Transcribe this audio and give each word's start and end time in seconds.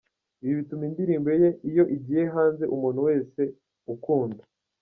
Ibi 0.43 0.53
bituma 0.59 0.83
indirimbo 0.89 1.29
ye, 1.41 1.49
iyo 1.69 1.83
igiye 1.95 2.23
hanze 2.33 2.63
umuntu 2.75 2.99
wese 3.07 3.41
ukunda. 3.93 4.43